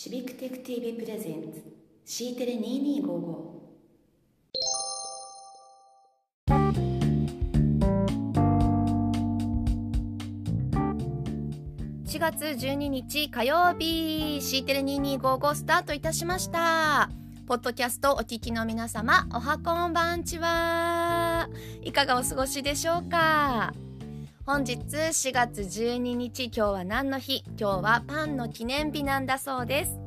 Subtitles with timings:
[0.00, 1.60] シビックテック TV プレゼンツ
[2.04, 3.02] C テレ2255
[12.06, 17.10] 4月12日火曜日 C テレ2255スタートいたしました。
[17.48, 21.48] ポッドキャストお聞きの皆様おはこんばんちは。
[21.82, 23.72] いかがお過ごしでしょうか？
[24.48, 27.44] 本日4月12日今日は何の日？
[27.60, 29.98] 今日はパンの記念日なんだそうです。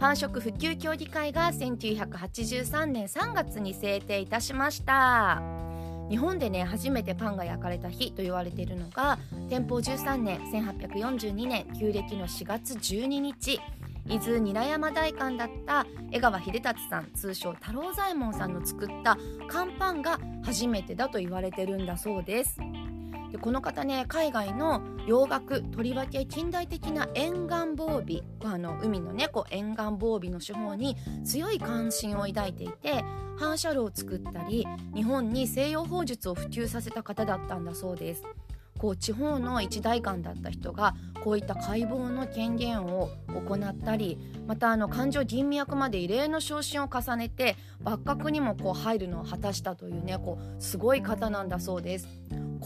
[0.00, 5.40] パン食普及協議会が1983年3月に制定いたしました。
[6.10, 13.60] 日本でね初めてパンが焼かれた日と言われているのが天保13年1842年旧暦の4月12日。
[14.08, 19.16] 伊豆韮山代官だった江川秀達さん通称太郎左衛門さんの作った
[19.48, 22.58] 乾パンが初めてだと言われてるんだそうです。
[23.36, 33.04] でこの方ね海外の洋楽とりわけ近代的な沿岸防備あの海のねこう沿岸防備の手法に強い関心を抱いていて
[33.38, 38.22] 反射炉を作ったり日本に西洋法術を普及させた方だったんだそうです。
[38.78, 40.94] こう地方の一代官だった人が
[41.24, 52.08] こういった解剖の権限を行ったりまたあの感情吟味役まで異例の昇進を重ねて幕閣にもこう入るのを果たしたというねこうすごい方なんだそうです。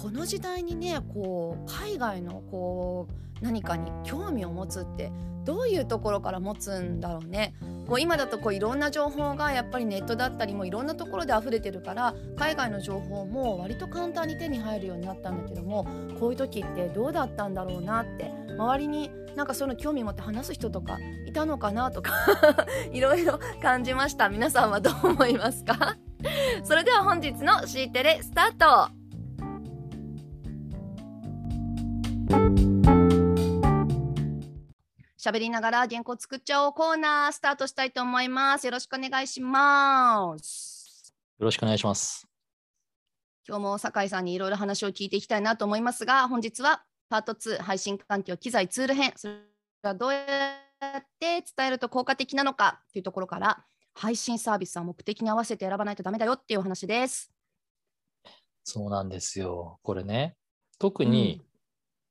[0.00, 3.08] この時代にねこう海外のこ
[3.40, 5.12] う何かに興味を持つって
[5.44, 7.54] どういうところから持つんだろうね。
[7.88, 15.86] こう今だとこういろんな情報がやっぱりネットだったりもいろんなところで溢れてるから海外の情報も割と簡単に手に入るようになったんだけども
[16.20, 22.12] こういう時ってどうだったんだろうなって周りになんかその興味持って話す人とかいたのかなとか
[22.92, 24.28] いろいろ感じました。
[24.28, 25.96] 皆さんはどう思いますか？
[26.62, 28.99] それでは本日の C テレスタート。
[35.20, 38.64] 喋りながら原稿作っちゃおうコーナースタートしたいと思います。
[38.64, 41.14] よろしくお願いします。
[41.38, 42.26] よろしくお願いします。
[43.46, 49.34] 今日も酒井さんにいろいろ話を聞いていきたいなと思いますが、本日はパート2配信環境機材ツール編、それ
[49.82, 50.24] がどうや
[50.96, 57.30] って伝えると効果的なのかというところから、配信サービスは目的に合わせて選ばないとダメだよっていうお話です。
[58.64, 59.80] そうなんですよ。
[59.82, 60.36] これね、
[60.78, 61.42] 特に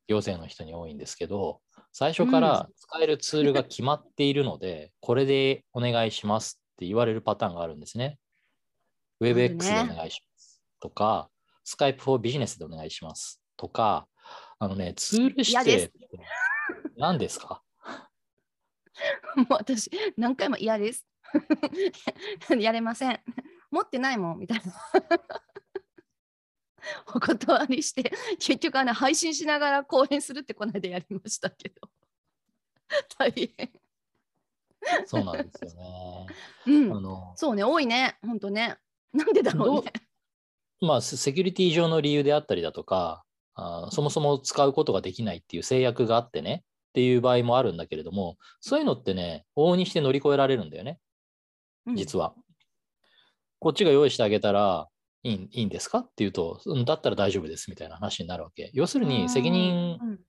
[0.08, 1.62] 行政の人に多いんですけど、
[1.92, 8.20] 最初から使えるツールが決まっているので、 これでお願いしますって言われるパターンがあるんですね。
[9.22, 9.58] WebX
[9.88, 11.30] でお願いしますとか、
[11.66, 14.08] Skype for Business でお願いしますとか、
[14.60, 15.94] あのね、ツール指定って
[16.98, 17.62] 何ですか？
[19.36, 21.06] もう私、何回も嫌です。
[22.60, 23.20] やれません。
[23.72, 24.74] 持ってないもんみたいな。
[27.14, 31.90] お断りして、 結局あの配信しながら講演するってこの間やりましたけど。
[33.18, 33.72] 大変。
[35.06, 36.28] そうなんですよね。
[36.68, 37.00] うんあ。
[37.00, 38.18] のそうね、多いね。
[38.22, 38.78] ほんとね。
[39.14, 39.92] なんでだろうね。
[40.82, 43.24] まあ、セセキュリティ上の理由であったりだとか、
[43.56, 51.00] あーそもそも使うことができないっていう制約があってね、っていう場合もあるんだけれども、そういうのってね、往々にして乗り越えられるんだよね、
[51.86, 52.34] うん実は。
[53.60, 54.88] こっちが用意してあげたら
[55.24, 56.00] いいいいんですか？
[56.00, 58.72] っていうと、うんだったら大丈夫ですみたいな話になるわけ。
[58.74, 60.20] 要するに、責任うん。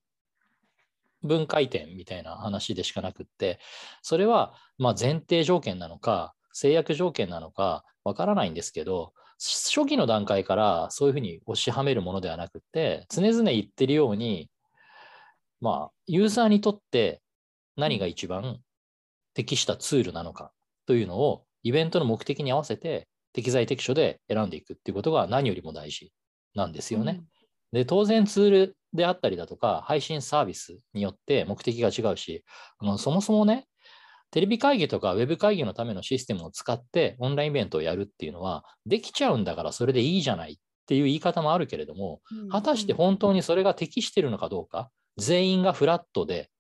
[1.22, 3.60] 分解点みたいな話でしかなくって、
[4.00, 14.48] それはまあ前提条件なのか、制約条件なのかわからないんですけど、初期の段階からそういうふうに押しはめるものではなくって、常々言ってるように、
[15.60, 17.20] まあ、ユーザーにとって
[17.76, 18.60] 何が一番
[19.34, 20.52] 適したツールなのか
[20.86, 26.12] というのをイベントの目的に合わせて適材適所で選んでいくっていうことが何よりも大事
[26.54, 27.22] なんですよね。
[27.72, 32.44] で、当然ツールであったりだとか、配信サービスによって目的が違うし、
[32.78, 33.66] あのそもそもね、
[34.30, 46.50] テレビ会議とかウェブ会議のためのシステムを使ってオンラインイベントをやるっていうのは、できちゃうんだからそれでいいじゃないっていう言い方もあるけれども、うん果たして本当にそれが適しているのかどうか、全員がフラットで、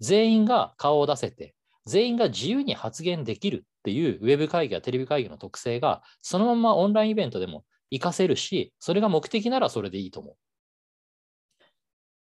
[0.00, 1.54] 全員が顔を出せて、
[1.86, 10.36] 全員が自由に発言できるっていうウェブ会議やテレビ会議の特性が、そのままオンラインイベントでも活かせるし、それが目的ならそれでいいと思う。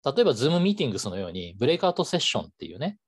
[0.04, 2.98] 例えば、Zoom ミーティングスのように、ブレイクアウトセッションっていうね、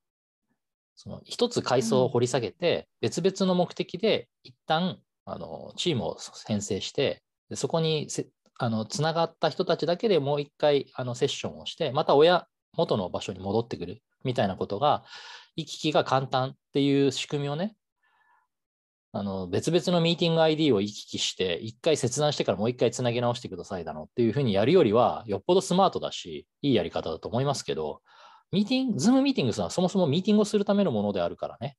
[0.95, 6.17] その一つ階層を掘り下げて、別々の目的で一旦あのチームを
[6.47, 8.27] 編成して、でそこにせ
[8.57, 15.03] あのつながった人たちだけでもう一回あのセッションをして、また親、元の場所に戻ってくるみたいなことが、
[15.55, 17.75] 行き来が簡単っていう仕組みをね、
[19.13, 28.01] あの別々のミーティング ID を行き来して、一回切断してからもう一回つなぎ直してくださいだのっていうふうにやるよりは、よっぽどスマートだし、いいやり方だと思いますけど、
[28.51, 31.77] ミーティング、ズームミーティングスはそもそもミーティングをするためのものであるからね。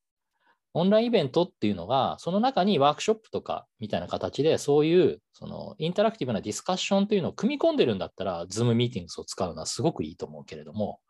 [0.75, 11.01] オンラインイベントっていうのが、その中にワークショップとかみたいな形で、そういうそのインタラクティブなディスカッションというのを組み込んでるんだったら、Zoom ミーティングスを使うのはすごくいいと思うけれども、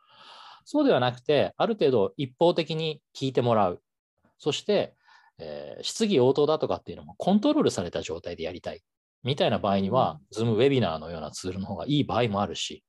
[0.65, 3.83] そうではなくて、ある程度一方的に聞いてもらう。
[4.39, 4.95] そして、
[5.39, 8.83] えー質疑応答だとかっていうのもコントロールされた状態でやりたい。
[9.23, 12.85] みたいな場合には、Zoom ウェビナーのようなツールの方がいい場合もあるし、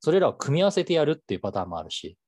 [0.00, 2.18] それらを組み合わせてやるっていうパターンもあるし、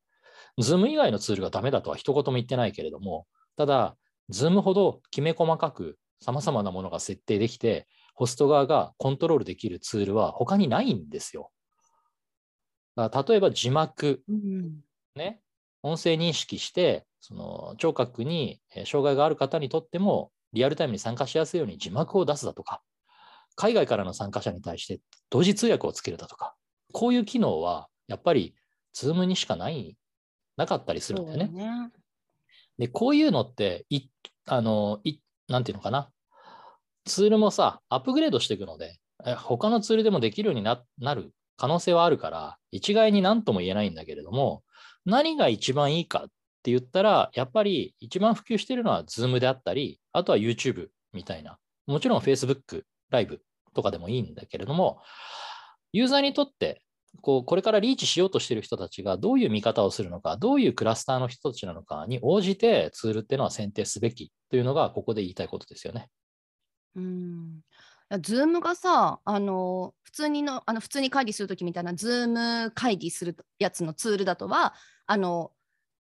[0.61, 3.27] Zoom 以外のツールがダメだとは一言も言ってないけれども、
[3.57, 3.97] ただ、
[4.31, 11.51] Zoom ほどきめ細かく様々なものが設定できて、ホスト側がコントロールできるツールは他にないんですよ。
[12.97, 14.81] だから例えば字幕、うん
[15.17, 15.41] ね、
[15.85, 22.81] 音声認識して、その聴覚にえー障害がある方にとっても、リアルタイムに参加しやすいように字幕を出すだとか、
[23.55, 25.01] 海外からの参加者に対して
[25.31, 26.55] 同時通訳をつけるだとか、
[26.93, 28.55] こういう機能はやっぱり
[28.95, 29.97] Zoom にしかない、
[30.57, 31.49] なかったりするんだよね。
[31.49, 31.91] ね
[32.79, 34.09] で、こういうのって、い、
[34.47, 36.11] あの、い、なんていうのかな。
[37.05, 44.63] ツールもさ、アップグレードしていくので、え他のツールでもできるようにななる可能性はあるから、一概に何とも言えないんだけれども、
[45.05, 46.29] 何が一番いいかっ
[46.63, 53.43] て言ったら、やっぱり一番普及しているのは Zoom であったり、あとは YouTube みたいな、もちろん Facebook ライブ
[53.75, 55.03] とかでもいいんだけれども、
[55.93, 56.83] ユーザーにとって、
[57.21, 66.09] こうこれからリーチしようとしている人たちがどういう見方をするのか、どういうクラスターの人たちなのかに応じてツールっていうのは選定すべきというのが、ここで言いたいことですよね。
[66.97, 67.61] うん
[68.11, 74.75] いや、 Zoomがさ、あの普通にのあの普通に会議するときみたいな、 Zoom会議するやつのツールだとは、
[75.07, 75.53] あの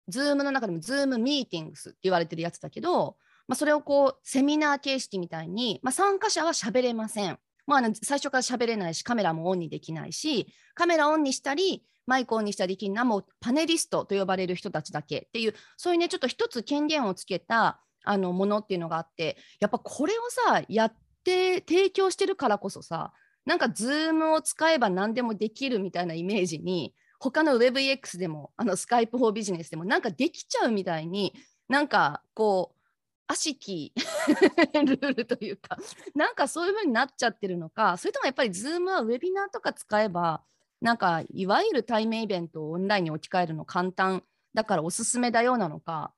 [0.07, 7.38] Zoomの中でも Zoom Meetings って言われてるやつだけど、まあ、それをこうセミナー形式みたいに、まあ、参加者は喋れません。
[7.68, 23.13] まあ、最初から喋れないし、カメラもオンにできないし、カメラオンにしたり、マイクオンにしたりできるのはもうパネリストと呼ばれる人たちだけっていう、そういうね、ちょっと一つ権限をつけたあのものっていうのがあって、やっぱこれをさ、やって提供してるからこそさ、
[23.45, 31.33] なんか、 Zoomを使えば何でもできるみたいなイメージに、他の WebEX でも、あのスカイプ for ビジネスでも、なんかできちゃうみたいに、
[31.68, 32.80] なんかこう、
[33.27, 33.94] 悪しき
[34.74, 35.77] ルールというか、
[36.16, 40.44] なんかそういう風になっちゃってるのか、それともやっぱり Zoom はウェビナーとか使えば、
[40.81, 44.24] なんかいわゆる対面イベントをオンラインに置き換えるの簡単
[44.54, 46.13] だからおすすめだようなのか、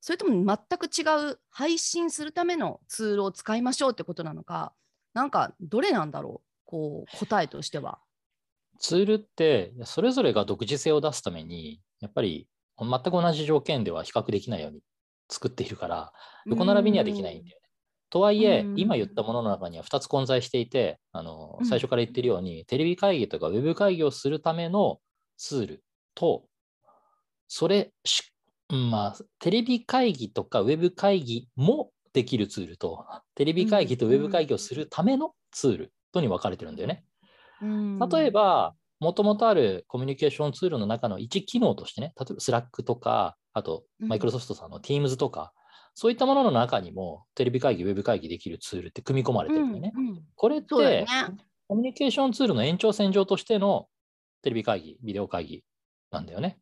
[0.00, 4.72] それとも全く違う配信するためのツールを使いましょうってことなのか、
[5.14, 8.00] なんかどれなんだろう、こう答えとしては。
[8.78, 12.48] ツールって、それぞれが独自性を出すために、やっぱり
[12.78, 14.82] 全く同じ条件では比較できないように
[15.28, 16.12] 作っているから、
[16.46, 17.68] 横並びにはできないんだよね。
[18.10, 25.00] とはいえう、ん今言ったものの中には2つ混在していて、あのうん最初から言ってるように、テレビ会議とかウェブ会議をするための
[25.36, 25.84] ツール
[26.14, 26.44] と、
[27.48, 28.32] それし、
[28.68, 37.04] まあ、テレビ会議とかウェブ会議もできるツールと、テレビ会議とウェブ会議をするためのツールとに分かれてるんだよね。
[37.60, 45.52] 例えば、もともとあるコミュニケーションツールの中の一機能としてね、例えば Slack とか、あとうんマイクロソフトさんの Teams とか、
[45.94, 49.92] そういったものの中にもテレビ会議、ウェブ会議できるツールって組み込まれてるんだよね。
[49.94, 51.06] うんうんこれってね。
[51.68, 53.88] コミュニケーションツールの延長線上としての
[54.42, 55.64] テレビ会議、ビデオ会議
[56.10, 56.58] なんだよね。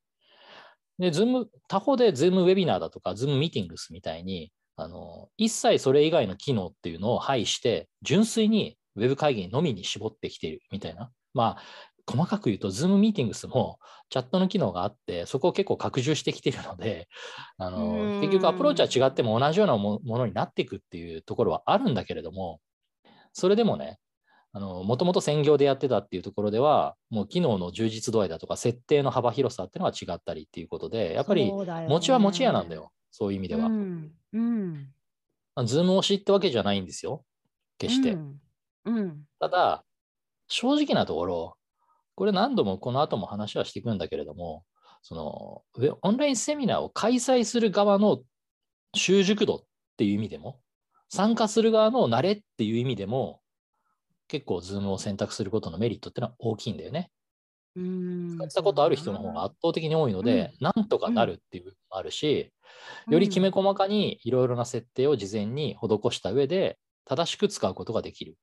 [0.99, 11.11] で、Zoom、他方で Zoom ウェビナーだとか Zoom ミーティングスみたいに、あの、一切それ以外の機能っていうのを排して、純粋にウェブ会議のみに絞ってきているみたいな。
[11.35, 11.63] まあ、
[12.09, 13.79] 細かく言うと、Zoom ミーティングスも
[14.11, 17.09] チャットの機能があって、そこを結構拡充してきているので、
[17.59, 18.21] あうのん。
[18.21, 22.61] 結局アプローチは違っても同じようなもものになっていくっていうところはあるんだけれども、
[23.33, 23.99] それでもね、
[24.55, 33.67] もともと専業でやってたっていうところでは、もう機能の充実度合いだとか、設定の幅広さっていうのは違ったりっていうことで、やっぱり持ちは持ち屋なんだよ、そういう意味では。
[33.67, 34.13] うん。
[34.33, 35.67] うん。
[35.67, 37.25] Zoom推しってわけじゃないんですよ、
[37.79, 38.13] 決して。
[38.13, 38.41] うん
[38.87, 39.27] うん。
[39.41, 39.85] ただ、
[40.49, 41.59] 正直なところ、
[42.17, 44.65] これ何度もこの後も話はしていくんだけれども、
[45.03, 45.65] その
[46.03, 48.23] オンラインセミナーを開催する側の
[48.97, 49.61] 習熟度っ
[49.99, 50.61] ていう意味でも、
[51.11, 53.43] 参加する側の慣れっていう意味でも、
[54.29, 57.11] 結構、ズームを選択することのメリットってのは大きいんだよね。
[57.77, 58.39] うん。
[58.39, 62.53] 使ったことある人の方が圧倒的に多いので、なんとかなるっていう部分もあるし、
[63.11, 68.37] よりきめ細かにいろいろな設定を事前に施した上で、正しく使うことができる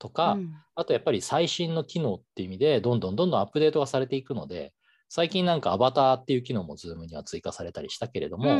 [0.00, 4.72] とか、うんあとやっぱり最新の機能っていう意味で、どんどんどんどんアップデートがされていくので、
[5.10, 8.58] 最近なんかアバターっていう機能も Zoom には追加されたりしたけれども、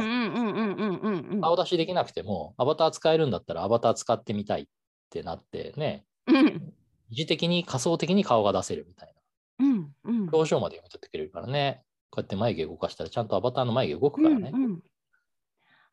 [1.41, 4.67] 顔出しできなくても、アバター使えるんだったらアバター使ってみたいっ
[5.09, 6.75] てなってね、うん
[7.09, 9.15] 疑似的に仮想的に顔が出せるみたい
[9.61, 10.33] うんうんな。
[10.33, 11.83] 表情まで読み取ってくれるからね。
[12.11, 14.51] こうやって眉毛動かしたらちゃんとアバターの眉毛動くからね。
[14.53, 14.81] うんうん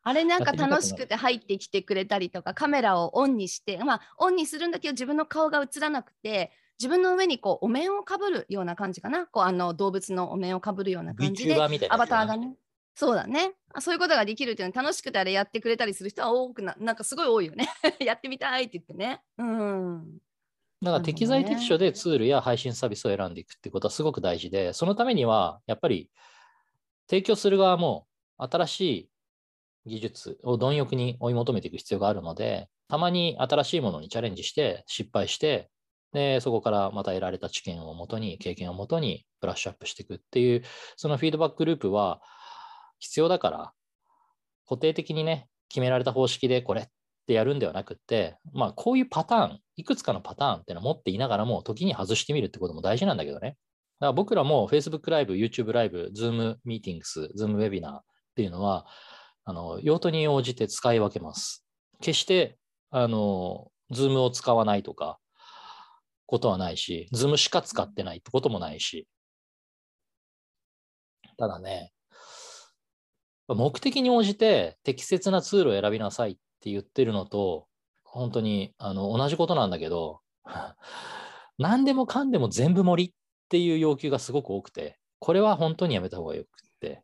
[0.08, 9.26] あれなんか楽しくて入ってきてくれたりとかカメラをオンにしてまあオンにするんだけど自分の顔が映らなくて自分の上にこうお面をかぶるような感じかな。
[9.26, 11.60] こうあの動物のお面をかぶるような感じで
[11.90, 12.54] アバターがね。
[12.94, 13.52] そうだね。
[13.74, 17.68] あそういうことができるっていうのは楽しくてあれやってくれたりする人は多くななんかすごい多いよね。
[18.00, 19.20] やってみたいって言ってね。
[19.36, 20.18] うん。
[20.80, 26.10] だから適材適所でツールや配信サービスを選んでいくってことはすごく大事で、そのためにはやっぱり
[27.10, 28.06] 提供する側も
[28.38, 29.08] 新しい
[29.88, 35.70] 技術を貪欲に追い求めていく必要があるので、たまに新しいものにチャレンジして失敗して、
[36.12, 40.62] でそこからまた得られた知見をもとに、経験をもとにブラッシュアップしていくっていう、
[40.96, 42.20] そのフィードバックループは
[42.98, 43.72] 必要だから、
[44.66, 46.86] 固定的にね、決められた方式でこれっ
[47.26, 53.56] てやるんではなくって、まあ、こういうパターン、いくつかのパターンっていうのを持っていながらも、時に外してみるってことも大事なんだけどね。
[54.00, 58.02] だから僕らも Facebook ライブ、YouTube ライブ、Zoom ミーティングス、Zoom ウェビナーっ
[58.34, 58.86] ていうのは、
[59.48, 61.64] あの用途に応じて使い分けます。
[62.02, 62.58] 決して、
[62.90, 65.18] あの、Zoom を使わないとか、
[66.26, 69.08] ことはないし、Zoom しか使ってないってこともないし。
[71.38, 71.92] ただね、
[73.48, 77.66] 目的に応じて適切なツールを選びなさいって言ってるのと、
[78.04, 80.20] 本当にあの同じことなんだけど、
[81.56, 83.14] 何でもかんでも全部盛りっ
[83.48, 87.02] ていう要求がすごく多くて、これは本当にやめた方がよくって。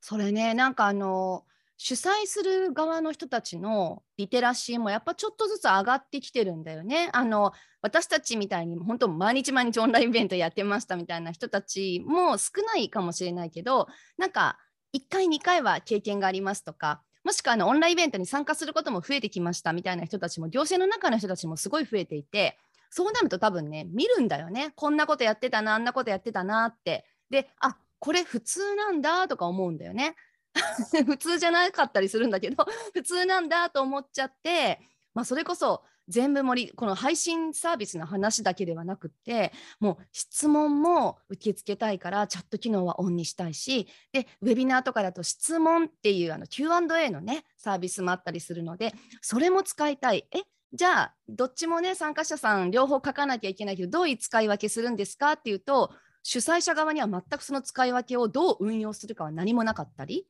[0.00, 1.44] それねなんかあの
[1.80, 7.08] 主催する側の人たちのリテラシーもやっぱちょっとずつ上がってきてるんだよね。
[7.12, 7.52] あの
[7.82, 13.86] 私たちみたいに本当毎日毎日オンラインイベントやってましたみたいな人たちも少ないかもしれないけど
[14.16, 14.58] なんか
[14.96, 22.58] 1回2回は経験がありますとかもしくはあのオンラインイベントに参加することも増えてきましたみたいな人たちも行政の中の人たちもすごい増えていて
[22.90, 30.14] そうなると多分ね見るんだよねこんなことやってたなあんなことやってたなってであこれ普通なんだとか思うんだよね。
[31.06, 32.64] 普通じゃなかったりするんだけど
[32.94, 34.80] 普通なんだと思っちゃって、
[35.14, 55.92] まあ、それこそ全部盛りこの配信サービスの話だけではなくってもう質問も受け付けたいからチャット機能はオンにしたいしでウェビナーとかだと質問っていうあの Q&A のねサービスもあったりするのでそれも使いたいえじゃあどっちもね参加者さん両方書かなきゃいけないけどどういう使い分けするんですかっていうと
[56.30, 60.26] 主催者側には全くその使い分けをどう運用するかは何もなかったり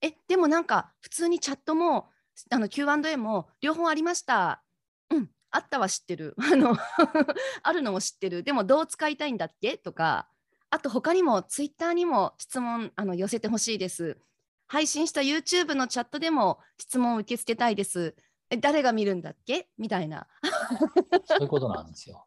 [0.00, 2.08] えでもなんか普通にチャットも
[2.50, 4.62] あの Q&A も両方ありました。
[5.10, 6.34] うん、あったは知ってる。
[6.40, 6.74] あの
[7.62, 8.42] あるのも知ってる。
[8.42, 9.76] でもどう使いたいんだっけ？
[9.76, 10.26] とか、
[10.70, 14.16] あと他にもツイッターにも質問あの寄せてほしいです。
[14.66, 18.16] 配信した YouTube のチャットでも質問を受け付けたいです。
[18.48, 19.68] え誰が見るんだっけ？
[19.76, 20.26] みたいな。
[21.28, 22.26] そういうことなんですよ。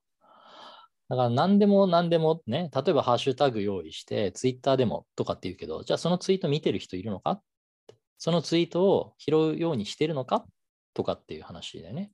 [1.09, 7.41] だから何でも何でもね、例えばハッシュタグ用意して、ツイッターでもとかって言うけど、じゃあそのツイート見てる人いるのか？
[8.17, 10.45] そのツイートを拾うようにしてるのか？
[10.93, 12.11] とかっていう話だよね。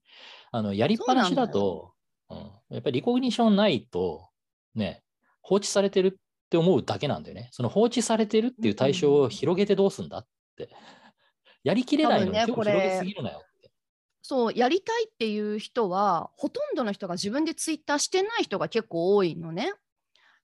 [0.52, 1.94] あのやりっぱなしだと、
[2.30, 2.38] うん、
[2.70, 4.28] やっぱりリコグニションないと、
[4.76, 5.04] ね、
[5.42, 6.12] 放置されてるっ
[6.50, 7.50] て思うだけなんだよね。
[7.52, 10.26] その放置されてるっていう対象を広げてどうすんだっ
[10.58, 10.70] て。
[11.64, 13.44] やりきれないのに多分ね手を広げすぎるなよ。
[14.32, 19.74] そうやりたいっていう人はほとんどの人が自分でツイッターしてない人が結構多いのね。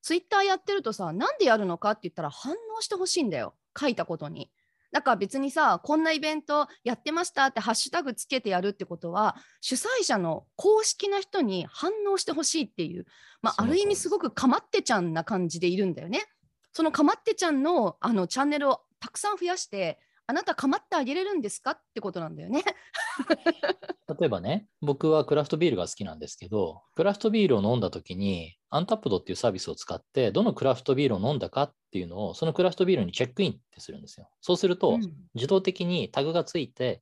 [0.01, 4.51] ツイッターやってるとさなんでやるのかって言ったら反応してほしいんだよ書いたことに。
[4.91, 13.05] だから別にさこんなイベントやってましたってハッシュタグつけてやるってことは主催者の公式な人に反応してほしいっていう、
[13.41, 16.25] まあ、ある意味すごくかまってちゃんな感じでいるんだよね。
[16.73, 19.97] そのかまってちゃんのあのチャンネルをたくさん増やして
[20.29, 21.71] あなたかまってあげれるんですか？
[21.71, 22.63] ってことなんだよね。
[24.19, 34.29] 例えばね、僕はクラフトビールが好きなんですけど、クラフトビールを飲んだ時に、アンタップドっていうサービスを使って、どのクラフトビールを飲んだかっていうのを、そのクラフトビールにチェックインってするんですよ。
[34.41, 37.01] そうすると、うん自動的にタグがついて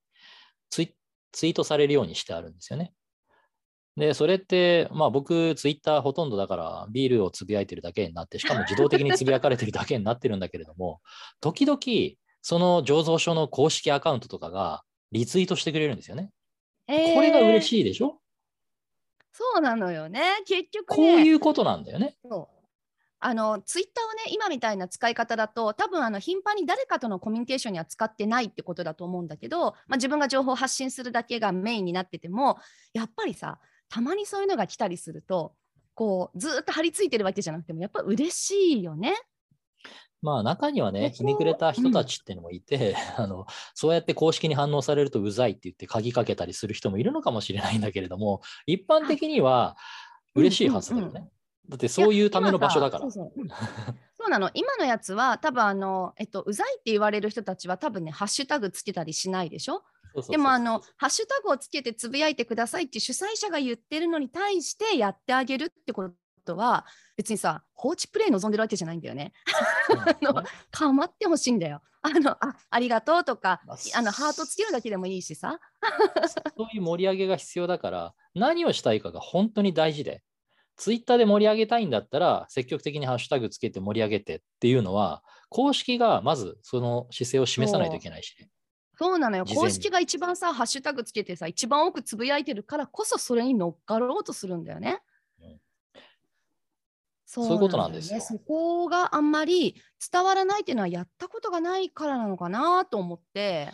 [0.69, 0.95] ツイ、
[1.31, 2.93] ツイートされるようにしてあるんですよね。
[3.97, 11.01] で、それって、まあ僕、ツイッターほとんどだから、ビールをつぶやいてるだけになって、しかも自動的につぶやかれてるだけになってるんだけれども、
[11.39, 11.79] 時々、
[12.47, 16.29] その醸造所の公式アカウントとかがリツイートしてくれるんですよね。
[16.87, 17.61] これが嬉い。
[17.63, 18.21] しいでしょ？
[19.33, 20.21] そうなのよね。
[20.45, 22.15] 結局ね、こういうことなんだよね。
[22.23, 22.65] そう
[23.19, 32.59] あのツイッターをね今みたいな使い方だと多分あの頻繁に誰かとのコミュニケーションには使ってないってことだと思うんだけど、まあ、自分が情報を発信するだけがメインになってても
[32.93, 33.57] やっぱりさ
[33.89, 35.55] たまにそういうのが来たりすると
[35.95, 39.15] こうずーっと張り付いてるわけじゃなくてもやっぱ嬉しいよね。
[40.25, 49.77] まあ中にはね、ひねくれた人たちっていうのもいて、 あの、そうやって公式に反応されるとうざいって言って鍵かけたりする人もいるのかもしれないんだけれども、一般的には
[50.33, 51.11] 嬉しいはずだよね。
[51.15, 51.29] うん
[51.67, 53.05] だってそういうための場所だから。
[53.05, 53.11] や。
[53.11, 53.41] そうそう。
[53.41, 54.51] うんそそうなの。
[54.53, 59.83] 今のやつは多分あの、えっと、うざいって言われる人たちは多分ねハッシュタグつけたりしないでしょ？
[60.29, 66.03] でもあのハッシュタグをつけてつぶやいてくださいって主催者が言ってるのに対してやってあげるってこ
[66.45, 66.85] とは
[67.17, 69.33] 別にさ放置プレイ望んでるわけじゃないんだよね。
[69.89, 71.81] うんのかまってほしいんだよ。
[72.01, 73.61] あのあありがとうとか
[73.95, 75.59] あのハートつけるだけでもいいしさ。
[76.55, 80.21] そういう盛り上げが必要だから、何をしたいかが本当に大事で、
[80.77, 88.49] ツイッターで盛り上げたいんだったら、積極的にハッシュタグつけて盛り上げてっていうのは、公式がまずその姿勢を示さないといけないしね。
[88.97, 94.99] そうなのよ公式が一番さハッシュタグつけてさ一番多くつぶやいてるからこそそれに乗っかろうとするんだよね。
[97.41, 98.19] うんそそういうことなんですよ。
[98.19, 99.75] ね、そこがあんまり
[100.11, 103.71] 伝わらないっていうのはやったことがないからなのかなと思って。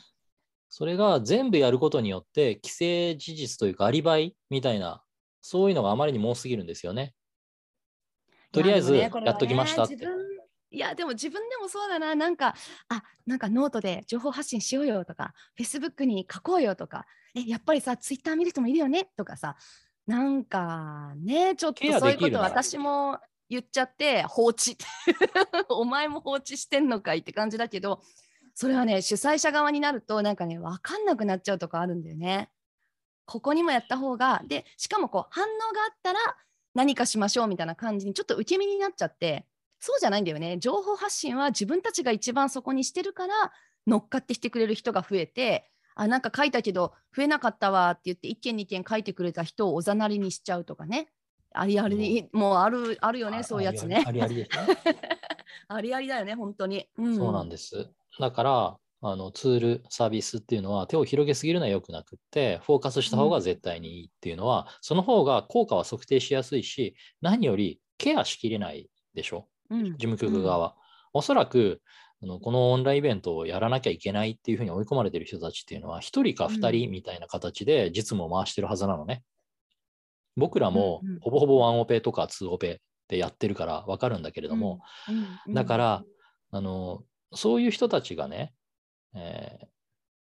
[0.69, 5.03] それが全部やることによって、既成事実というかアリバイみたいな、
[5.41, 7.13] そういうのがあまりに多すぎるんですよね。
[8.51, 9.97] とりあえずいやっときましたって。
[10.73, 12.15] いやでも自分でもそうだな。
[12.15, 12.55] なんか
[12.87, 19.57] あなんかノートで情報発信しようよとかフェイスブックに書こうよとかえやっぱりさツイッター見る人もいるよねとかさ
[20.07, 23.19] なんかねちょっとそういうこと私も
[23.51, 24.77] 言っちゃって放置。
[25.69, 28.01] お前も放置してんのかいって感じだけど
[28.55, 32.49] それはね主催者側になるとなんかね分かんなくなっちゃうとかあるんだよね。
[33.25, 36.19] ここにもやった方がでしかもこう反応があったら
[36.73, 39.45] 何かしましょうみたいな感じにちょっと受け身になっちゃって
[39.79, 40.57] そうじゃないんだよね。
[40.57, 43.51] 情報発信は自分たちが一番そこにしてるから
[43.85, 51.09] 乗っかってきてくれる人が増えてあなんか書いたけど増えなかったわって言って1件2件書いてくれた人をおざなりにしちゃうとかね。
[51.53, 54.97] ありありもうあるあるよねそういうやつねありありですね。
[55.67, 57.89] ありありだよね本当に、うん、そうなんです。
[58.19, 70.75] だから、あのツール、サービスっていうのは手を広げすぎるのは良くなくって、フォーカスした方が絶対にいいっていうのは、その方が効果は測定しやすいし、何よりケアしきれないでしょ、うん事務局側は。
[71.13, 71.81] おそらく、
[72.21, 79.23] あのこのオンラインイベントをやらなきゃいけないっていうふうに追い込まれてる人たちっていうのは、1人か2人みたいな形で実務を回してるはずなのね。
[80.35, 84.81] 僕らもほぼほぼワンオペとかツーオペでやってるから分かるんだけれども、
[85.49, 86.03] だから、
[86.51, 88.53] あの、そういう人たちがね、
[89.15, 89.71] えー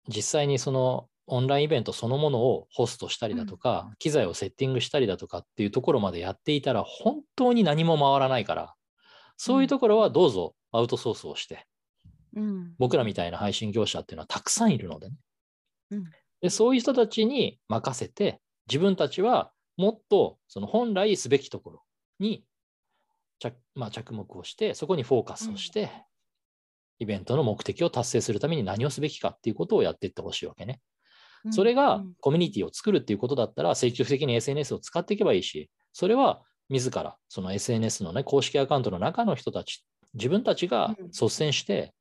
[0.09, 8.75] 実際にそのオンラインイベントそのものをホストしたりだとか、機材をセッティングしたりだとかっていうところまでやっていたら、本当に何も回らないから、
[9.37, 11.67] そういうところはどうぞアウトソースをして、
[12.35, 12.75] うん。
[12.79, 15.17] 僕らみたいな配信業者っていうのはたくさんいるのでね。
[15.91, 16.05] うん。
[16.41, 21.83] でそういう人たちに任せて、自分たちはもっとその本来すべきところ
[22.19, 22.45] に
[23.39, 25.91] 着,、まあ、着目をして、そこにフォーカスをして、
[26.99, 30.81] イベントの目的を達成するために何をすべきかっていうことをやっていってほしいわけね。
[31.45, 41.95] うんそれがうんコミュニティを作るっていうことだったら、積極的に SNS を使っていけばいいし、それは自らその SNS のね、公式アカウントの中の人たち、自分たちがうん率先して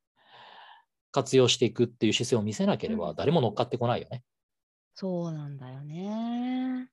[1.12, 4.24] 活用していくっていう姿勢を見せなければ、うん誰も乗っかってこないよね。
[4.94, 6.90] そうなんだよね。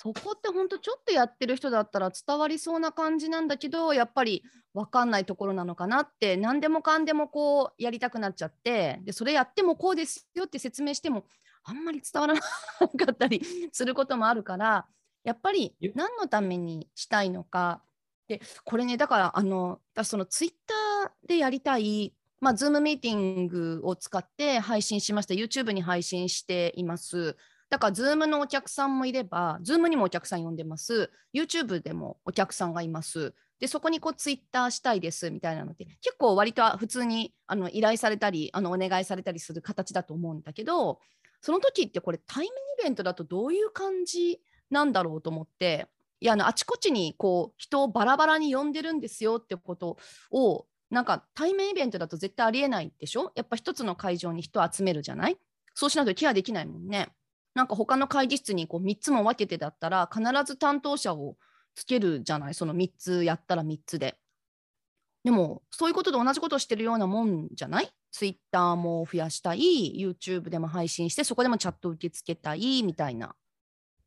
[0.00, 11.24] そこって本当ちょっとやってる人だったら伝わりそうな感じなんだけどやっぱり分かんないところなのかなって何でもかんでもこうやりたくなっちゃってでそれやってもこうですよって説明しても
[11.64, 12.46] あんまり伝わらなか
[13.10, 14.86] ったりすることもあるから
[15.24, 17.82] やっぱりゆ何のためにしたいのか
[18.28, 25.34] でこれねだからあの私そのツイッターでやりたいまあ、 Zoomミーティングを使って配信しました。
[25.34, 27.36] YouTube に配信しています。
[27.70, 31.10] だから、 Zoomのお客さんもいれば、 Zoomにもお客さん呼んでます。
[31.34, 33.34] YouTube でもお客さんがいます。
[33.60, 41.00] で、そこにこうツイッターしたいですみたいなので、結構割と普通にあの依頼されたり、あのお願いされたりする形だと思うんだけど、
[41.40, 42.50] その時ってこれ対面イ
[42.84, 45.88] ベントだとどういう感じなんだろうと思って、
[46.20, 49.98] いやあのあちこちにこう人をバラバラに呼んでるんですよってこと
[50.30, 53.32] をなんか対面イベントだと絶対ありえないでしょ？
[53.34, 55.36] やっぱ一つの会場に人を集めるじゃない？
[55.74, 57.08] そうしないとケアできないもんね。
[57.54, 61.36] なんか他の会議室にこう3つも分けてだったら必ず担当者を
[61.74, 62.54] つけるじゃない？
[62.54, 64.18] その3つやったら3つで。
[65.24, 67.90] でもそういうことと同じことをしてるようなもんじゃない？
[68.10, 73.34] ツイッターも増やしたい、YouTube でも配信してそこでもチャット受け付けたいみたいな。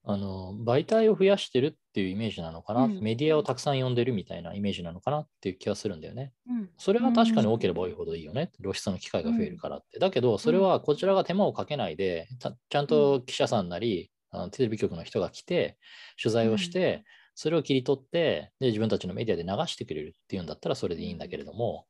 [0.04, 3.00] あの媒体を増やしてるっていうイメージなのかな、うん。
[3.02, 6.34] メディアをたくさん呼んでるみたいなイメージなのかなっていう気がするんだよね。
[6.50, 6.70] うん。
[6.78, 8.52] それは確かに多ければ多いほどいいよね。
[8.62, 10.00] 露出の機会が増えるからって。
[10.00, 15.78] だけど、それはこちらが手間をかけないで、たちゃんと記者さんなり、あのテレビ局の人が来て、
[16.22, 17.04] 取材をして、
[17.36, 21.86] それを切り取ってで、自分たちのメディアで流してくれるっていうんだったらそれでいいんだけれども、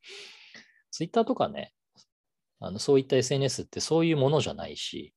[0.92, 1.74] ツイッターとかね、
[2.60, 5.14] あのそういった SNS ってそういうものじゃないし、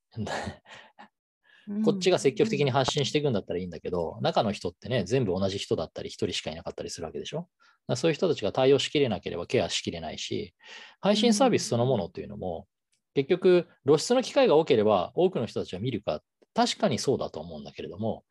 [1.85, 7.48] こっちが積極的に発信していくんだったらいいんだけど、中の人ってね、全部同じ人だったり、一人しかいなかったりするわけでしょ？
[7.96, 10.55] そういう人たちが対応しきれなければケアしきれないし、
[11.00, 12.66] 配信サービスそのものというのも、
[13.14, 16.20] 結局、露出の機会が多ければ多くの人たちは見るか、
[16.55, 18.24] 確かにそうだと思うんだけれども、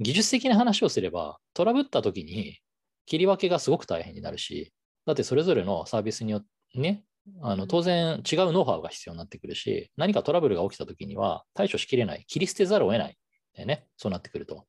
[0.00, 2.58] 技術的な話をすれば、トラブった時に
[3.06, 4.72] 切り分けがすごく大変になるし、
[5.06, 6.40] だってそれぞれのサービスによっ
[6.72, 7.04] てね、
[7.42, 13.16] あの当然違うノウハウが必要になってくるし、何かトラブルが起きた時には対処しきれない、切り捨てざるを得ない。
[13.56, 14.66] ね、そうなってくると。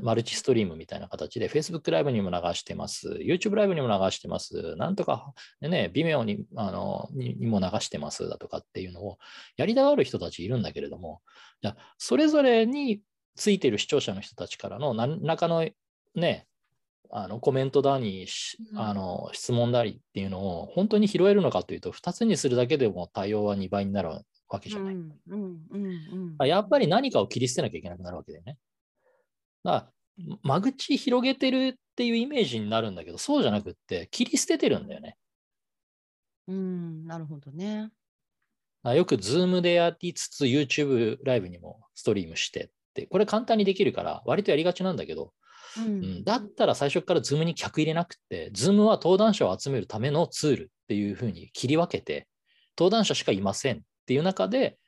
[0.00, 9.18] マルチストリームみたいな形で、Facebook ライブにも流してます、YouTube ライブにも流してます、なんとか、ね、微妙にあのにも流してますだとかっていうのを
[9.56, 11.20] やりたがる人たちいるんだけれども、
[11.62, 13.00] じゃそれぞれに
[13.34, 15.68] ついてる視聴者の人たちからの何らかの
[16.14, 16.46] ね、
[17.14, 18.26] あのコメントだに、
[18.74, 24.08] あの質問だりっていうのを本当に拾えるのかというと、2つにするだけでも対応は2倍になる
[24.48, 24.96] わけじゃない。
[26.48, 28.56] やっぱり何かを切り捨てなきゃいけなくなるわけだよね。
[29.62, 35.18] だから間口広げてるっていうイメージになるんだけど、そうじゃなくって、切り捨ててるんだよね。
[36.48, 37.90] うん、なるほどね。
[38.84, 45.34] よく Zoom でやりつつ YouTube ライブにもストリームしてって、これ簡単にできるから割とやりがちなんだけど、
[45.78, 52.28] うん、うん、だったら最初から Zoom に客入れなくて、Zoom は登壇者を集めるためのツールっていうふうに切り分けて、
[52.78, 54.78] 登壇者しかいませんっていう中で、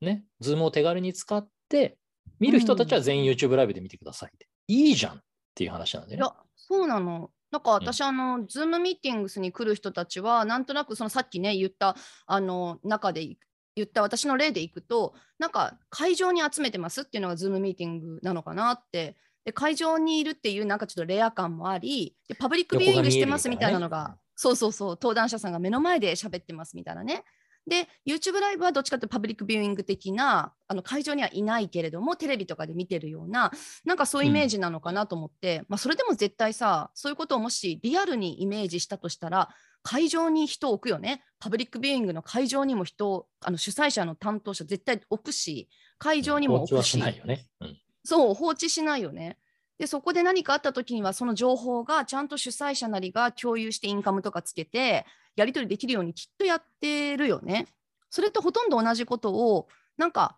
[0.00, 1.96] ね、Zoom を手軽に使って、
[2.38, 4.48] 見る人たちは全員 YouTube ライブで見てくださいって。
[4.68, 5.20] いいじゃんっ
[5.54, 6.16] ていう話なんでね。
[6.16, 7.30] いや、そうなの。
[7.50, 11.96] なんか私、うん、あの、ズームミーティングスに来る人たちは、なんとなくそのさっきね、言った、
[12.26, 13.36] あの、中で
[13.76, 19.16] 言った私の例でいくと、なんか会場に集めてますっていうのがズームミーティングなのかなって。
[19.44, 27.24] で、会場にいるっていうなんかちょっとレア感もあり、でパブリックビューイングしてますみたいなのが、ね、そうそうそう、登壇者さんが目の前で喋ってますみたいなね。
[27.66, 33.52] で YouTube ライブはどっちかというとパブリックビューイング的なあの会場にはいないけれどもテレビとかで見てるような
[33.84, 39.48] なんかそういうイメージなのかなと思って、うん、まあ、それでも絶対さそういうことをもしリアルにイメージしたとしたら
[39.84, 41.24] 会場に人を置くよね。
[41.40, 47.22] パブリックビューイングの会場にも人をあの主催者の担当者絶対置くし会場にも置くし、ね。
[47.60, 49.38] うん、そう放置しないよね
[49.78, 57.66] でそこで何かあった時にはその情報がちゃんと主催者なりが共有してインカムとかつけてやり取りできるようにきっとやってるよね。
[58.10, 60.36] それとほとんど同じことをなんか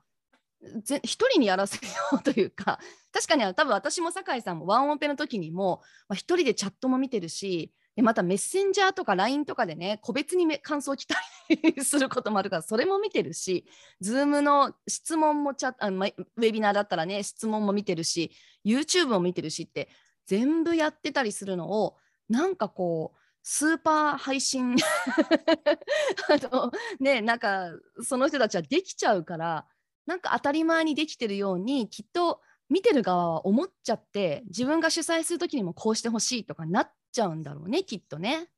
[0.83, 2.79] ぜ一人にやらせようというか
[3.13, 11.17] 確かに多分私も酒井さんもワンオペの時にも一、まあ、人でチャットも見てるしでまたメッセンジャーとか LINE とかでね個別に感想を来た
[11.49, 13.67] りすることもあるからそれも見てるし
[14.03, 18.33] Zoom の質問もチャあ、ウェビナーだったらね質問も見てるし
[18.65, 19.89] YouTube も見てるしって
[20.27, 21.97] 全部やってたりするのを
[22.29, 27.71] なんかこうスーパー配信 あのねなんか
[28.03, 29.67] その人たちはできちゃうから
[30.07, 38.49] なんか当たり前にできてるようにきっと見てる側は思っちゃって自分が主催する時にもこうしてほしいとかなっちゃうんだろうねきっとね。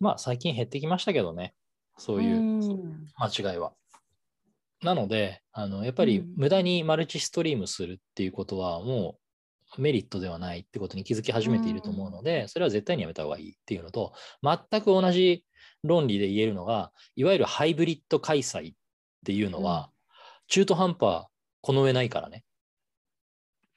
[0.00, 1.54] まあ最近減ってきましたけどね
[1.96, 2.38] そういう
[3.18, 3.72] 間違いは。
[4.82, 9.18] なのであのやっぱり無駄にマルチストリームするっていうことはも
[9.76, 15.44] メリットではないってことに気づき始めていると思うので、それは絶対にやめた方がいいっていうのと、全く同じ
[15.82, 18.76] 論理で言えるのが、いわゆるハイブリッド開催っ
[19.26, 19.90] ていうのは、
[20.46, 21.26] 中途半端
[21.60, 22.44] この上ないからね。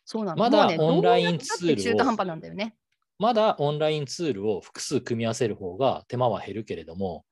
[0.05, 2.75] そうなのまだオンラインツールを、中途半端なんだよね。
[3.21, 7.23] まだオンラインツールを複数組み合わせる方が手間は減るけれども、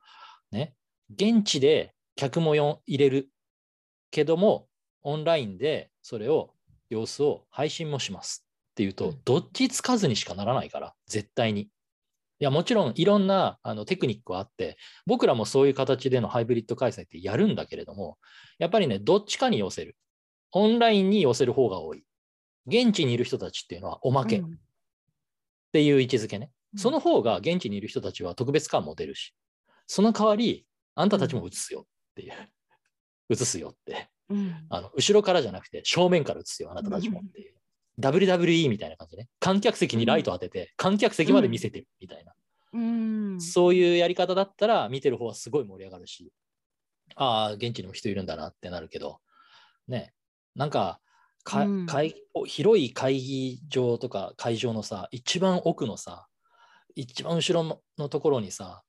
[0.52, 0.75] ね、
[1.12, 3.30] 現地で客も入れる
[4.12, 4.67] けども、
[5.02, 6.54] オンラインでそれを
[6.91, 11.62] 様子を配信もしますっていうと、どっちつかずにしかならないから、絶対に。
[11.62, 11.69] い
[12.38, 18.19] や、もちろんいろんなあのテクニックはあって、僕らもそういう形でのハイブリッド開催ってやるんだけれども、
[18.60, 19.97] やっぱりね、どっちかに寄せる。
[20.52, 22.04] オンラインに寄せる方が多い。
[22.67, 24.43] 現地にいる人たちっていうのはおまけ
[25.69, 26.51] っていう位置づけね。
[26.73, 29.34] うん、その方が現地にいる人たちは特別感持てるし、
[29.88, 32.34] その代わり、あんたたちも映すよっていう。
[33.29, 34.10] 映すよって。
[34.29, 37.55] うん、あの後ろからじゃなくて正面から映すよ、あなたたちもっていう。
[37.99, 39.27] WWE みたいな感じね。
[39.39, 42.34] 観客席にライト当てて、観客席まで見せてるみたいな。
[42.71, 46.32] うん、そういうやり方だったら、見てる方はすごい盛り上がるし、
[47.15, 49.19] ああ、現地にも人いるんだなってなるけど、
[49.88, 50.13] ね、
[50.55, 51.01] なんか、
[51.43, 51.88] かうん、
[52.45, 56.28] 広い会議場とか会場のさ、一番奥のさ、
[56.95, 58.84] 一番後ろのところにさ、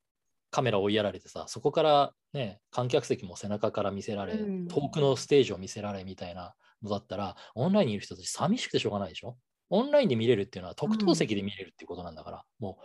[0.50, 9.36] カメラ追いやられてさ、そこからね、観客席も背中から見せられ、うん、遠くのステージを見せられみたいなのだったら、オンラインにいる人たち寂しくてしょうがないでしょ？
[9.68, 12.78] オンラインで見れるっていうのは特等席で見れるっていうことなんだから、うん、も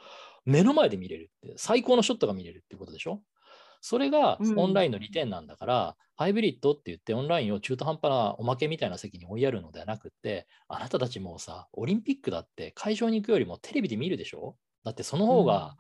[0.46, 3.22] う目の前で見れるって、最高のショットが見れるってことでしょ？
[3.88, 14.56] それがうんオンラインの利点なんだから、ハイブリッドって言ってオンラインを中途半端なおまけみたいな席に追いやるのではなくって、あなたたちもうさ、オリンピックだって会場に行くよりもテレビで見るでしょ？
[14.84, 15.76] だってその方が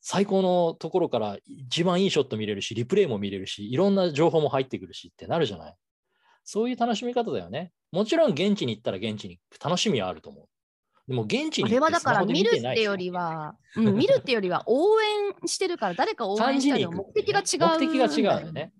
[0.00, 5.76] 最高のところから一番いいショット見れるし、リプレイも見れるし、いろんな情報も入ってくるしってなるじゃない？
[6.42, 7.72] そういう楽しみ方だよね。
[7.92, 10.44] もちろん現地に行ったら現地に楽しみはあると思う。
[11.08, 18.72] でも現地にあれはだから見るてってよりは、うん、 見るってよりは応援してるから誰か応援したりの目的が違う、目的が違うよね。。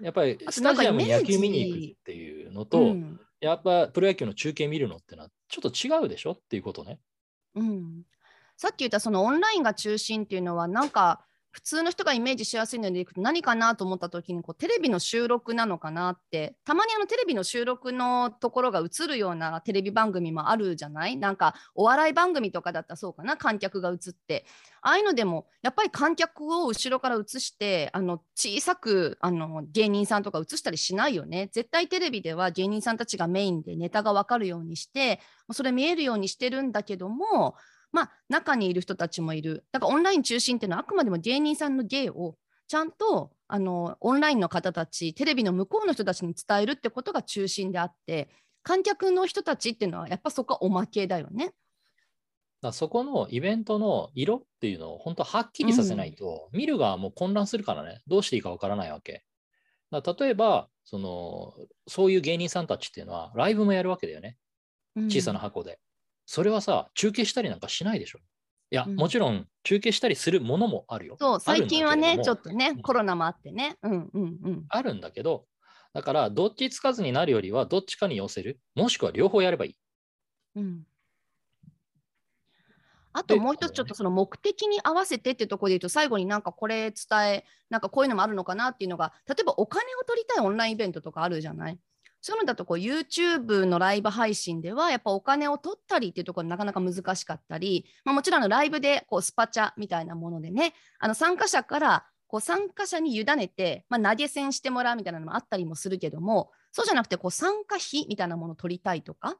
[0.00, 6.98] やっぱりスタジアムに野球見に行くっていうのと、うんやっぱプロ野球の中継見るのってのはちょっと違うでしょっていうことね。
[7.54, 8.02] うん、
[8.56, 11.24] さっき言ったそのオンラインが中心っていうのはなんか
[11.56, 21.16] 普通の人がイメージしやすいのでいくと何かなと思った時にこうテレビの収録なのかなってたまにあのテレビの収録のところが映るようなテレビ番組もあるじゃない？
[21.16, 23.38] なんかお笑い番組とかだったらそうかな。
[23.38, 24.44] 観客が映って
[24.82, 31.48] ああいうのでもやっぱり観客を後ろから映してあの小さくあの芸人さんとか映したりしないよね。
[31.52, 35.20] 絶対テレビでは芸人さんたちがメインでネタが分かるようにして
[35.52, 37.54] それ見えるようにしてるんだけども
[37.96, 39.64] まあ、中にいる人たちもいる。
[39.72, 42.36] だからオンライン中心っていうのはあくまでも芸人さんの芸を
[42.68, 48.28] ちゃんとあのオンラインの方たち、テレビの向こうの人たちに伝えるってことが中心であって、
[48.62, 51.54] 観客の人たちっていうのはやっぱそこはおまけだよね。
[52.60, 59.24] だそこのイベントの色っていうのを本当はっきりさせないと、見る側も混乱するからね、どうしていいかわからないわけ。
[59.90, 61.54] だ例えばその、
[61.86, 64.36] そういう芸人さんたちっていうのはライブもやるわけだよね。
[65.08, 65.78] 小さな箱で。
[66.26, 68.18] それはさ、中継したりなんかしないでしょ？
[68.70, 71.16] いや、うんもちろん中継したりするものもあるよ。
[71.18, 73.78] そう、最近はね、ちょっとねうん、コロナもあってね。
[73.82, 74.64] うんうんうん。
[74.68, 75.46] あるんだけど、
[75.94, 79.76] だからどっちつかずになるよりはどっちかに寄せる、もしくは両方やればいい。
[80.56, 80.86] うん
[83.18, 91.78] あとでもう一つちょっとその目的に合わせてってところで言うと最後になんかこれ伝えなんかこういうのもあるのかなっていうのが例えばお金を取りたいオンラインイベントとかあるじゃない？
[92.26, 109.36] そういうのだとこう YouTube のライブ配信ではやっぱお金を取ったりっていうところなかなか難しかったり、まあ、もちろんライブでこうスパチャみたいなものでねあの参加者からこう参加者に委ねて、まあ、投げ銭してもらうみたいなのもあったりもするけどもそうじゃなくてこう参加費みたいなものを取りたいとか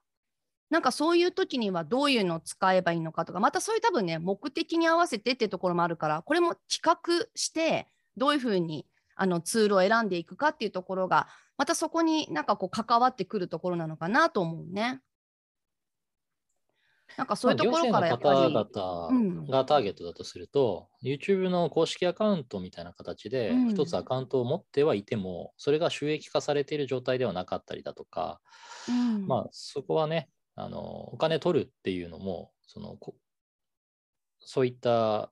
[0.71, 8.85] なんかそういう時にはどういうのを使えばいいのかとか、またそういう多分ね、目的に合わせてってところもあるから、これも企画して、どういうふうに
[9.17, 15.01] あのツールを選んでいくかっていうところが、またそこになんかこう関わってくるところなのかなと思うね。
[17.17, 18.53] なんかそういうところからやっぱり。
[18.53, 28.41] まあ方々がターゲットだとすると、YouTube の公式アカウントみたいな形でうん、一つアカウントを持ってはいても、それが収益化されている状態ではなかったりだとか、
[28.89, 33.15] うんまあ、そこはね、あのお金取るっていうのもそのこ、
[34.41, 35.31] そういった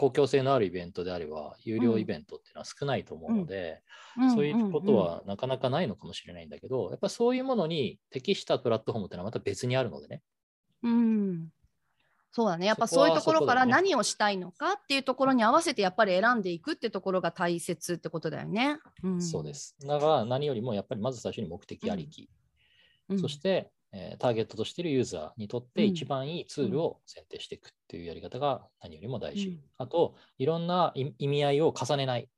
[0.00, 3.82] 公共性のあるイベントであれば、有料イベントっていうのは少ないと思うので、
[4.34, 10.22] そういうことはなかなかないのかもしれないんだけど、やっぱりそういうものに適したプラットフォームっていうのはまた別にあるのでね。
[10.82, 11.48] うん、
[12.32, 12.64] そうだね。
[12.64, 18.78] やっぱそういうところから何をしたいのかっていうところに合わせてやっぱり選んでいくってところが大切ってことだよね。
[19.06, 19.20] ん。
[19.20, 19.52] そうで。
[19.52, 19.76] す。
[19.80, 22.30] だから何よりもやっぱりまず最初に目的ありき、
[23.10, 23.18] うん。
[23.20, 25.90] そして、えーターゲットとしているユーザーにとってうん。
[25.90, 29.48] 一番いいツールを選定していくっていうやり方が何よりも大事。
[29.48, 32.28] うんあと、いろんな意意味合いを重ねない。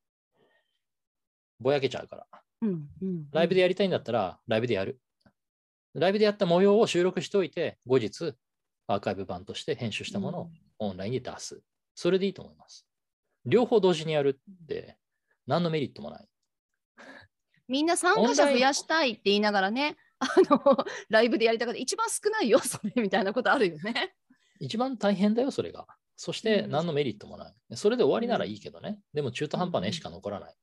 [1.60, 2.26] ぼやけちゃうから。
[2.62, 4.98] うんうんライブでやりたいんだったら、ライブでやる。
[5.94, 8.34] ライブでやった模様を収録しておいて、後日、
[8.86, 11.60] アーカイブ版として編集したものをオンラインで出す。
[11.94, 12.86] それでいいと思います。
[13.44, 14.96] 両方同時にやるって、
[15.46, 16.28] 何のメリットもない。
[17.68, 24.14] みんな参加者増やしたいって言いながらね、あのライブでやりたかった一番少ないよ、それみたいなことあるよね。
[24.62, 25.88] 一番大変だよ、それが。
[26.14, 27.76] そしてうん何のメリットもない。
[27.76, 29.00] それで終わりならいいけどね。
[29.12, 30.54] でも中途半端な絵しか残らない。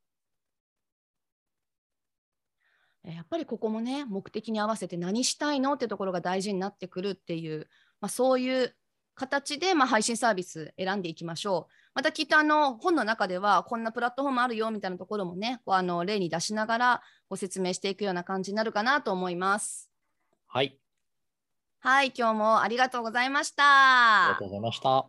[3.04, 7.68] えやっぱりここもね、目的に合わせて何したいのってところが大事になってくるっていう、
[8.00, 8.74] まあ、そういう
[9.16, 11.74] 形でまあ配信サービス選んでいきましょう。
[11.94, 19.92] またきっとあの本の中ではこんなプラットフォームあるよみたいなところもね、こうあの例に出しながらご説明していくような感じになるかなと思います。
[20.48, 20.80] はい。
[21.82, 24.46] はい、今日もありがとうございましありがたと。
[24.46, 25.08] うございました。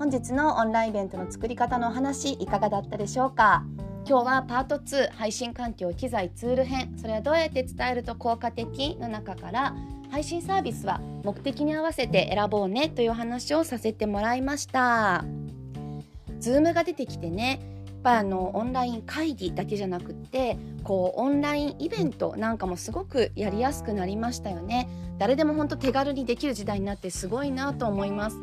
[0.00, 3.62] 本日のオンラインイベントの作り方のお話いかがだったでしょうか？
[4.04, 9.76] 今日はパート2配信環境機材ツール編それはどうやって伝えると効果的の中から
[10.10, 15.24] 配信サービスは目的に合わせて選ぼうねというお話をさせてもらいました。
[16.40, 17.60] Zoomが出てきてね
[18.02, 28.38] ぱあのオンライン会議だけじゃなくってこうオンラインイベントなんかもすごくやりやすくなりましたよね誰でも本当手軽にできる時代になってすごいなと思います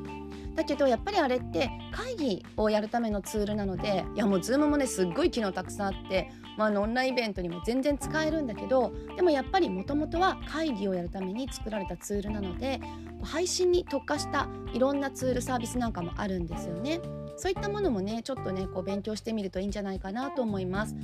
[0.55, 12.79] だけどやっぱりあれって会議をやるためのツールなのでいやもう Zoom もねすっごい機能たくさんあって、まあ、のオンラインイベントにも全然使えるんだけどでもやっぱりもともとは会議をやるために作られたツールなので
[13.21, 17.01] 配信に特化したいろんなツールサービスなんかもあるんですよね。
[17.37, 20.95] そういったものもねちょっとねこう勉強してみるといいんじゃないかなと思います。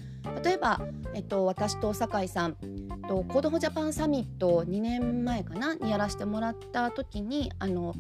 [0.44, 0.80] 例えば、
[1.14, 2.56] えっと、私と酒井さん
[3.08, 7.94] とコードフォジャパンサミット2年前かなにやらせてもらった時にあの、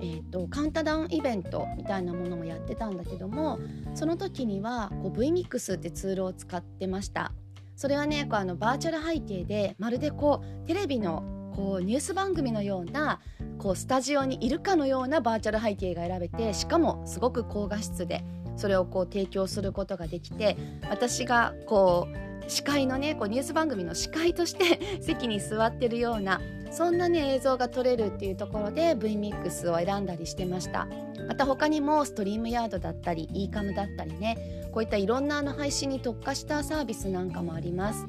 [0.00, 3.58] えーと、カウントダウンイベントみたいなものもやってたんだけども
[3.94, 7.32] その時にはこう VMIX ってツールを使ってました。
[7.76, 11.22] それはねこうあのバーチャル背景でまるでこうテレビの
[11.56, 13.20] こうニュース番組のような
[13.60, 18.24] こうスタジオにいるかのようなバーチャル背景が選べてしかもすごく高画質で
[18.56, 20.56] それをこう提供することができて
[20.88, 30.86] 私がこう司会のねこうニュース番組の司会として 席に座ってるようなそんなね映像が撮れるっていうところで VMIX を選んだりしてました。
[31.28, 34.36] また他にもストリームヤードだったり eCam だったりね
[34.72, 38.06] こういったいろんなあの配信に特化したサービスなんかもあります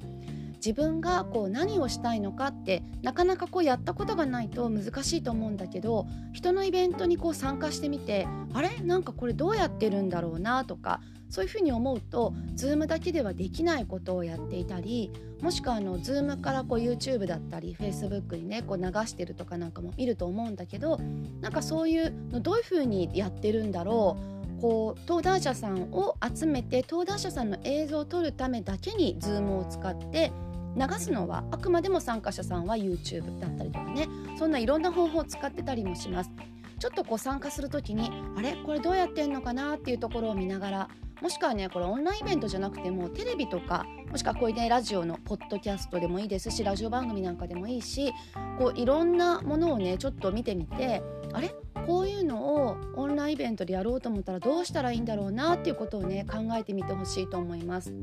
[0.63, 8.69] 自分がこう何をしたいのかってなかなかこうやったことがないと難しいと思うんだけど人のイベントにこう参加してみてあれ？
[8.81, 20.99] なんかこれどうやってるんだろうなとかそういうふうに思うと Zoom だけではできないことをやっていたりもしくはあの Zoom からこう YouTube だったり Facebook にねこう流してるとかなんかも見ると思うんだけど
[21.39, 24.17] なんかそういうのどういうふうにやってるんだろ
[24.59, 24.61] う？
[24.61, 30.31] こう登壇者さんを集めて登壇者さんの映像を撮るためだけに Zoom を使って
[30.75, 34.07] 流すのはあくまでも参加者さんは YouTube だったりとかね。
[34.37, 36.31] そんないろんな方法を使ってたりもします。
[36.79, 38.55] ちょっとこう参加する時にあれ？
[38.65, 40.89] これどうやってんのかなっていうところを見ながら
[41.21, 48.11] もしくはねこれオンラインイベントじゃなくてもテレビとかもしくはこういうねラジオのポッドキャストでもいいですしラジオ番組なんかでもいいし
[48.57, 51.03] こういろんなものをねちょっと見てみて
[51.33, 51.53] あれ？
[51.87, 57.93] こういうのをオンラインイベントでやろうと思ったらどうしたらいいんだろうなっていうことをね考えてみてほしいと思います。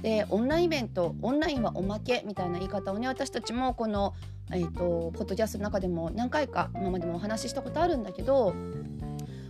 [0.00, 4.14] でオンラインイベントオンラインはおまけみたいな言い方をね私たちもこの、
[4.50, 8.54] えーと、ポッドキャストの中でも何回か今までもお話ししたことあるんだけど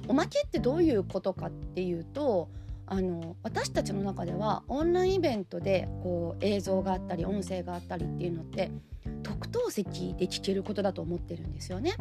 [0.09, 2.49] おまけってどういうことかっていうと
[2.87, 8.71] あの私たちの中ではオンラインイベントでこう映像があったり音声があったりっていうのって
[9.23, 11.95] 特等席で聞けることだと思ってるんですよね。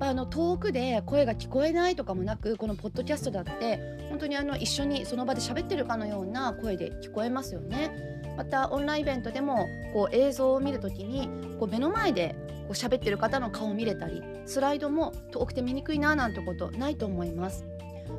[0.00, 7.90] あの遠くで声が聞こえないとかもなくこのポッドキャストだって本当にあの一緒にその場で喋ってるかのような声で聞こえますよね。
[8.36, 17.66] またオンラインイベントでもこう映像を見る時にこう目の前でこう喋ってる方の顔を見れたりスライドも遠くて見にくいななんてことないと思います。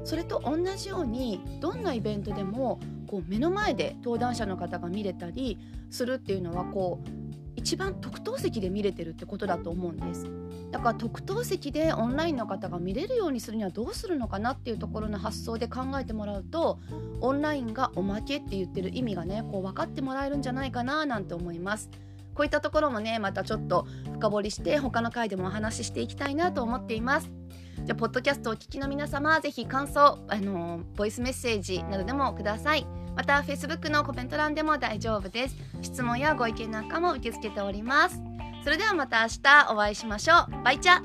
[0.04, 7.10] それと同じようにどんなイベントでもこう目の前で登壇者の方が見れたりするっていうのはこう
[7.56, 10.41] 一番特等席で見れてるってことだと思うんです
[10.72, 16.80] だから特等席でオンラインの方が見れるようにするにはどうするのかなっていうところの発想で考えてもらうと
[17.20, 21.90] オンラインがおまけって言ってる意味がねこう分かってもらえるんじゃないかななんて思います。
[22.34, 27.30] こういったところもねまたちょっと深掘りして他の回でもお話ししていきたいなと思っています。
[27.84, 32.86] じゃあポッドキャストをお聞きの皆様ぜひ感想あのボイスメッセージなどでもください。
[33.16, 35.58] また Facebook のコメント欄でも大丈夫です。
[35.82, 38.22] 質問やご意見なんかも受け付けております。
[38.64, 40.64] それではまた明日お会いしましょう。
[40.64, 41.02] バイチャ。